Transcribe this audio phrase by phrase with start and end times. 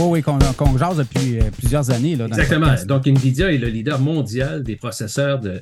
[0.00, 0.38] oui, qu'on
[0.78, 2.16] jase depuis euh, plusieurs années.
[2.16, 2.74] Là, Exactement.
[2.86, 5.60] Donc, NVIDIA est le leader mondial des processeurs de,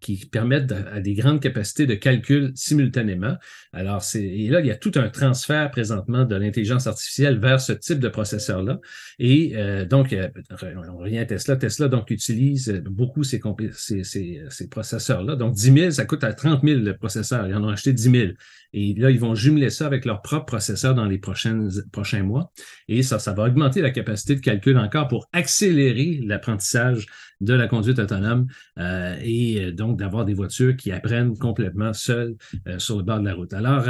[0.00, 3.36] qui permettent à des grandes capacités de calcul simultanément.
[3.72, 7.60] Alors, c'est, et là, il y a tout un transfert présentement de l'intelligence artificielle vers
[7.60, 8.78] ce type de processeur-là.
[9.18, 10.14] Et euh, donc,
[10.60, 11.56] on revient à Tesla.
[11.56, 13.40] Tesla, donc, utilise beaucoup ces,
[13.72, 15.36] ces, ces, ces processeurs-là.
[15.36, 17.46] Donc, 10 000, ça coûte à 30 000 le processeur.
[17.48, 18.26] Ils en ont acheté 10 000.
[18.72, 22.52] Et là, ils vont jumeler ça avec leur propre processeur dans les prochaines, prochains mois.
[22.88, 27.06] Et ça, ça va augmenter la capacité de calcul encore pour accélérer l'apprentissage
[27.40, 28.46] de la conduite autonome
[28.78, 32.36] euh, et euh, donc d'avoir des voitures qui apprennent complètement seules
[32.66, 33.52] euh, sur le bord de la route.
[33.52, 33.84] Alors,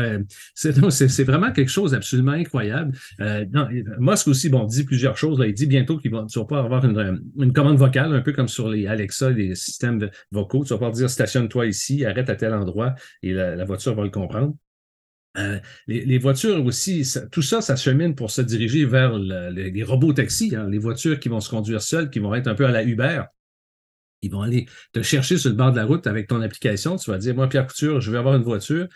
[0.55, 2.97] c'est vraiment quelque chose d'absolument incroyable.
[3.19, 3.69] Non,
[3.99, 5.43] Musk aussi, bon, dit plusieurs choses.
[5.47, 8.33] Il dit bientôt qu'il va, tu vas pas avoir une, une, commande vocale, un peu
[8.33, 10.65] comme sur les Alexa, les systèmes vocaux.
[10.65, 14.11] Tu vas pouvoir dire stationne-toi ici, arrête à tel endroit et la, voiture va le
[14.11, 14.55] comprendre.
[15.87, 20.69] les, voitures aussi, tout ça, ça chemine pour se diriger vers les robots taxis, hein,
[20.71, 23.23] les voitures qui vont se conduire seules, qui vont être un peu à la Uber.
[24.27, 26.97] Ils vont aller te chercher sur le bord de la route avec ton application.
[26.97, 28.89] Tu vas dire, moi, Pierre Couture, je vais avoir une voiture.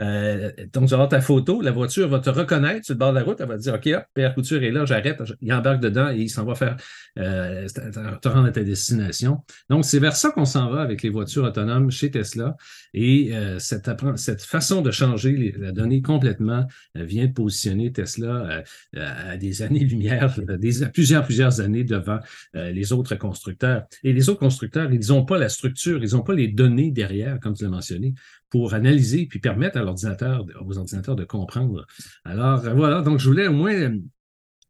[0.00, 3.10] Euh, donc, tu vas avoir ta photo, la voiture va te reconnaître sur le bord
[3.10, 5.52] de la route, elle va te dire OK, hop, Pierre Couture est là, j'arrête, il
[5.52, 6.76] embarque dedans et il s'en va faire
[7.18, 9.42] euh, te rendre à ta destination.
[9.68, 12.56] Donc, c'est vers ça qu'on s'en va avec les voitures autonomes chez Tesla.
[12.94, 18.62] Et euh, cette, façon de changer la donnée complètement vient de positionner Tesla
[18.96, 22.18] à des années-lumière, des, plusieurs, plusieurs années devant
[22.54, 23.84] les autres constructeurs.
[24.02, 27.38] Et les autres constructeurs, ils n'ont pas la structure, ils n'ont pas les données derrière,
[27.40, 28.14] comme tu l'as mentionné,
[28.52, 31.86] pour analyser puis permettre à l'ordinateur, aux ordinateurs de comprendre.
[32.26, 33.98] Alors euh, voilà, donc je voulais au moins euh,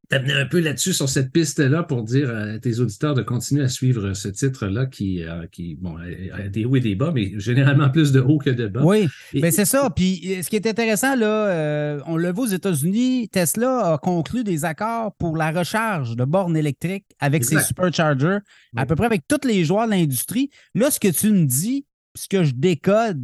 [0.09, 3.69] t'amener un peu là-dessus sur cette piste-là pour dire à tes auditeurs de continuer à
[3.69, 7.91] suivre ce titre-là qui, euh, qui bon, a des hauts et des bas, mais généralement
[7.91, 8.85] plus de hauts que de bas.
[8.85, 9.91] Oui, mais c'est ça.
[9.91, 14.65] Puis ce qui est intéressant, là, on le voit aux États-Unis, Tesla a conclu des
[14.65, 18.39] accords pour la recharge de bornes électriques avec ses superchargers,
[18.77, 20.51] à peu près avec tous les joueurs de l'industrie.
[20.77, 21.85] Là, ce que tu me dis,
[22.15, 23.21] ce que je décode,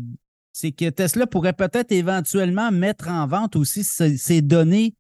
[0.61, 4.97] c'est que Tesla pourrait peut-être éventuellement mettre en vente aussi ses, données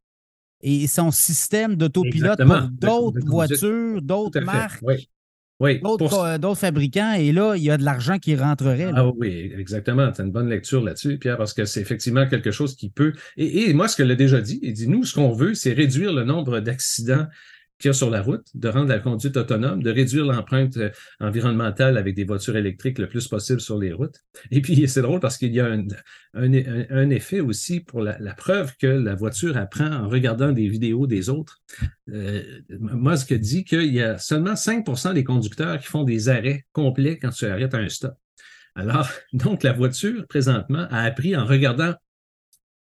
[0.60, 4.80] et son système d'autopilote pour d'autres voitures, d'autres marques.
[5.60, 5.80] Oui.
[5.80, 8.92] D'autres, fabricants, et là, il y a de l'argent qui rentrerait.
[8.94, 10.12] Ah oui, exactement.
[10.12, 13.12] Tu as une bonne lecture là-dessus, Pierre, parce que c'est effectivement quelque chose qui peut.
[13.36, 15.72] Et, et moi, ce qu'elle a déjà dit, il dit nous, ce qu'on veut, c'est
[15.72, 17.26] réduire le nombre d'accidents
[17.78, 20.91] qu'il y a sur la route, de rendre la conduite autonome, de réduire l'empreinte euh,
[21.21, 24.16] environnementale avec des voitures électriques le plus possible sur les routes.
[24.50, 25.66] Et puis, c'est drôle parce qu'il y a
[26.34, 31.28] un, effet aussi pour la, preuve que la voiture apprend en regardant des vidéos des
[31.28, 31.61] autres.
[32.12, 37.19] Euh, Musk dit qu'il y a seulement 5% des conducteurs qui font des arrêts complets
[37.19, 38.15] quand tu arrêtes à un stop.
[38.75, 41.95] Alors, donc, la voiture, présentement, a appris en regardant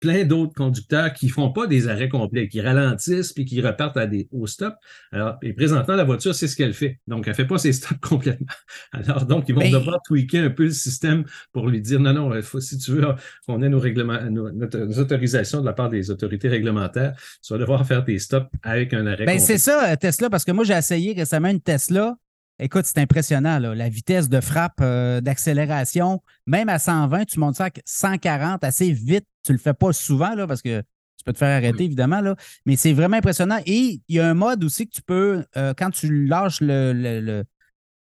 [0.04, 3.96] plein d'autres conducteurs qui ne font pas des arrêts complets, qui ralentissent puis qui repartent
[3.96, 4.74] à des, au stop.
[5.12, 7.00] Alors, et présentement, la voiture, c'est ce qu'elle fait.
[7.06, 8.52] Donc, elle ne fait pas ses stops complètement.
[8.92, 12.42] Alors, donc, ils vont devoir tweaker un peu le système pour lui dire non, non,
[12.42, 13.06] faut, si tu veux
[13.46, 14.50] qu'on ait nos, règlements, nos,
[14.98, 19.06] autorisations de la part des autorités réglementaires, tu vas devoir faire tes stops avec un
[19.06, 19.24] arrêt.
[19.24, 22.18] Ben, c'est ça, Tesla, parce que moi, j'ai essayé récemment une Tesla.
[22.60, 26.22] Écoute, c'est impressionnant, la vitesse de frappe, euh, d'accélération.
[26.46, 29.26] Même à 120, tu montes ça à 140 assez vite.
[29.44, 32.20] Tu ne le fais pas souvent là, parce que tu peux te faire arrêter, évidemment.
[32.20, 32.36] Là.
[32.64, 33.58] Mais c'est vraiment impressionnant.
[33.66, 37.42] Et il y a un mode aussi que tu peux, euh, quand tu lâches le,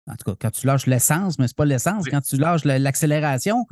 [0.08, 2.64] En tout cas, quand tu lâches l'essence, mais ce n'est pas l'essence, quand tu lâches
[2.64, 3.66] l'accélération,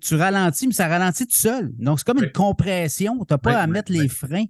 [0.00, 1.70] tu, ralentis, mais ça ralentit tout seul.
[1.76, 3.18] Donc, c'est comme une compression.
[3.26, 4.46] Tu n'as pas à mettre les freins.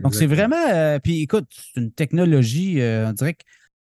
[0.00, 0.56] Donc, c'est vraiment.
[0.74, 3.44] Euh, puis écoute, c'est une technologie, on dirait que